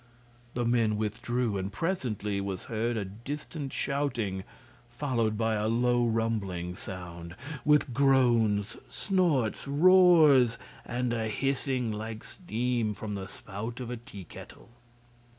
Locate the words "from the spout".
12.95-13.79